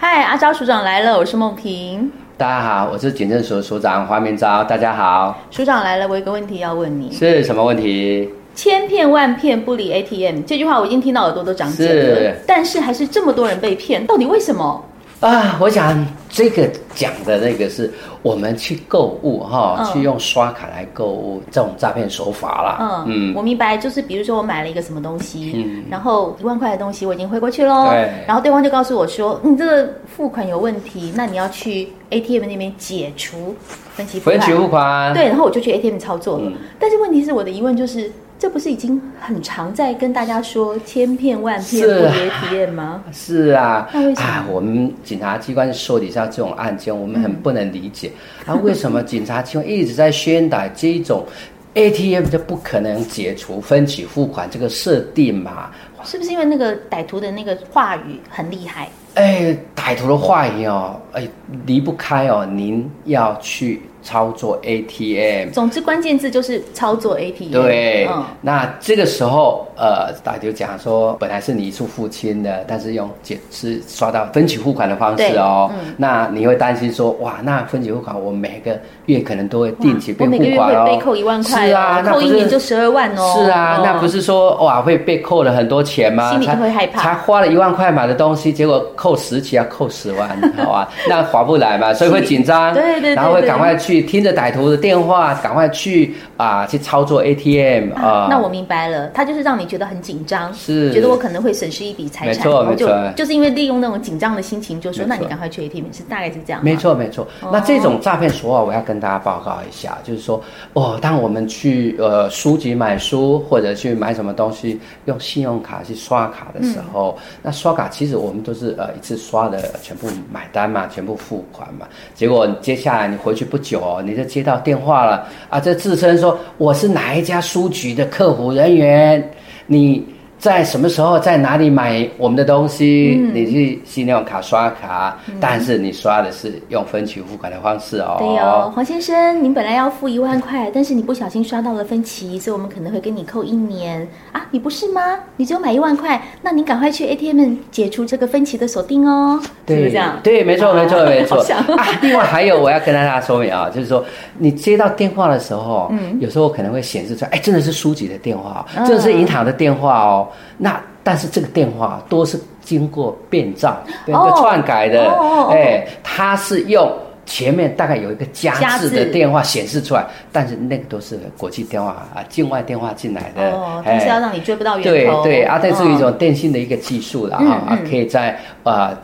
[0.00, 2.08] 嗨，阿昭署长来了，我是梦萍。
[2.36, 4.62] 大家好，我是警政署署长黄明昭。
[4.62, 8.30] 大家好，署长来了，我有个问题要问你，是什么问题？
[8.54, 14.84] 千骗万骗不离 ATM，这句话我已经听到耳朵都长茧了，是但是还是这么多人被骗，到底为什么？
[15.20, 17.92] 啊，我想这个讲的那个是
[18.22, 22.78] 我们去购物哈，嗯、去用刷卡来购物这种诈骗手法啦。
[22.80, 33.56] 嗯嗯，我明白，就是比如说我买了一个什么东西，嗯、然后一万块的东西我已经汇过去喽，对，然后对方就告诉我说，你这个付款有问题，那你要去 ATM 那边解除
[33.94, 34.38] 分期付款。
[34.38, 35.12] 分期付款。
[35.14, 38.10] 对，然后我就去 ATM 操作了，嗯、但是问题是我的疑问就是。
[38.38, 43.02] 这不是已经很常在跟大家说千骗万骗不离 ATM 吗？
[43.12, 44.46] 是啊，那为什么啊？
[44.48, 48.12] 我们警察机关受理下这种案件，我们很不能理解。
[48.46, 51.26] 嗯、啊，为什么警察机关一直在宣导这一种
[51.74, 55.70] ATM 就不可能解除分期付款这个设定嘛？
[56.04, 58.88] 是不是因为那个歹徒的那个话语很厉害？
[59.14, 61.26] 哎，歹徒的话语哦，哎，
[61.66, 63.82] 离不开哦，您要去。
[64.08, 67.52] 操作 ATM，总之关键字就是操作 ATM。
[67.52, 75.70] 对，嗯、那这个时候，呃，大家就讲说，本来是你一次付清的，但是用解是刷到分期付款的方式哦。
[75.74, 80.42] 嗯、那你会担心说，哇，那分期付款我每个月可能都会定期被付款哦。
[80.42, 83.34] 每个月会被扣一万块，是啊，扣一年就十二万哦。
[83.36, 86.30] 是啊，那不是说哇会被扣了很多钱吗？
[86.30, 87.02] 心里会害怕。
[87.02, 90.30] 才花了一万块买的东西，结果扣十期要扣十万，
[90.64, 90.88] 好啊？
[91.06, 93.97] 那划不来嘛，所以会紧张，对对对，然后会赶快去。
[94.02, 98.26] 听着歹徒的电话，赶快去啊，去操作 ATM 啊。
[98.30, 106.62] 那我明白了，他就是让你觉得很紧张，是觉得我可能会损失一笔财产，没错没错，就是因为利用那种紧张的心情，就说那你赶快去 ATM，是大概是这样。
[106.62, 107.26] 没错没错。
[107.52, 110.42] 那这种诈骗手法，我要跟大家报告一下，就是说
[110.74, 123.77] 哦，当我们去呃书籍买书或者去买什么东西，用信用卡去刷卡的时候，那刷卡其实我们都是呃一次刷的全部买单嘛，全部付款嘛，结果接下来你回去不久。
[123.80, 125.58] 哦，你就接到电话了啊！
[125.58, 129.30] 这自称说我是哪一家书局的客服人员，
[129.66, 130.04] 你
[130.38, 133.18] 在什么时候在哪里买我们的东西？
[133.20, 138.16] 嗯、你去信用卡刷卡，嗯、但是你刷的是用分期付款的方式哦。
[138.18, 144.46] 对哦，黄先生，您本来要付一万块，但是你不小心刷到了分期，所以我们可能会跟你扣一年啊！
[144.52, 145.18] 你不是吗？
[145.36, 149.40] 你只有买一万块，那您赶快去 ATM 解除这个分期的锁定哦。
[149.66, 150.20] 对是不是这样？
[150.22, 151.38] 对，没错，没错，没错。
[151.76, 154.04] 啊，另外还有我要跟大家说明啊，就是说
[154.38, 160.27] 你接到电话的时候，嗯，有时候可能会显示出来，哎，真的是书籍的电话，真的是银行的电话哦。
[160.56, 165.10] 那但是这个电话都是经过变造、变个篡改的，
[165.50, 166.90] 哎，它是用
[167.24, 175.22] 前面大概有一个加字的电话显示出来，但是那个都是国际电话啊，境外电话进来的，哦，但是要让你追不到源头。
[175.22, 178.98] 对对啊，这是一种电信的一个技术了哈，啊，可以在啊，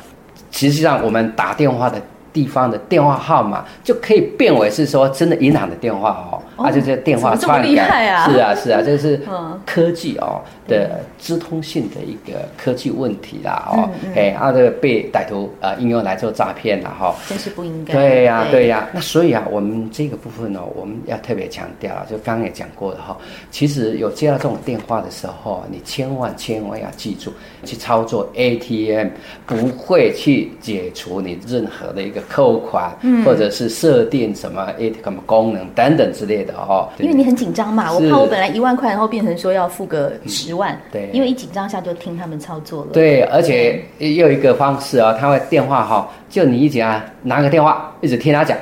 [0.50, 2.00] 实际上我们打电话的
[2.34, 6.42] 地方的电话号码就可以变为是说真的银行的电话哦。
[6.62, 8.30] 啊，就这电话串改，啊？
[8.30, 9.20] 是啊 是啊，这是
[9.64, 17.94] 科技哦的资通性的一个科技问题啦哦，哎，啊这个被歹徒啊应用来做诈骗了哈，真是不应该。
[17.94, 18.64] 对呀对。
[18.64, 23.14] 呀，那所以啊，我们这个部分呢，我们要特别强调，就刚刚也讲过了哈，
[23.50, 27.30] 其实有接到这种电话的时候，你千万千万要记住，
[27.64, 29.08] 去操作 ATM
[29.44, 32.90] 不会去解除你任何的一个扣款，
[33.24, 36.54] 或者是设定什么 ATM 功能等等之类的。
[36.54, 42.90] 哦，因为你很紧张嘛，我怕我本来一万块，然后变成说要付个十万，对，因为一紧张下就听他们操作了。
[42.92, 48.56] 对，而且又有一个方式啊，他会电话哈，就你一直啊拿个电话一直听他讲，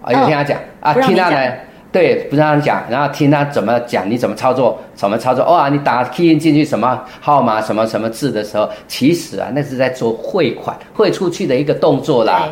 [0.00, 1.58] 啊，一直听他讲啊，听他的，
[1.96, 12.50] 对，不让他讲，然后听他怎么讲，你怎么操作，怎么操作，哇，你打 key 进去什么号码，什么什么字的时候，其实啊，那是在做汇款汇出去的一个动作啦。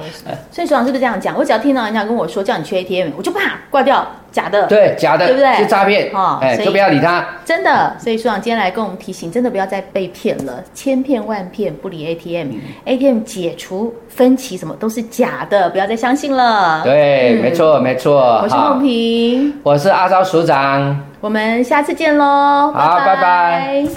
[0.51, 1.37] 所以署长是不是这样讲？
[1.37, 4.07] 我只要听到人家跟我说叫你去 ATM，我就啪挂掉。
[4.35, 5.55] 假的，对，假的，对不对？
[5.55, 7.25] 是诈骗，哦，哎，就不要理他。
[7.45, 16.83] 真的，所以署长今天来跟我们提醒，真的不要再被骗了，千骗万骗不理 ATM，ATM 解除分歧什么都是假的，不要再相信了。
[16.83, 18.41] 对，没错，没错。
[18.43, 23.95] 我是梦萍，我是阿昭署长，我们下次见喽，好，拜拜。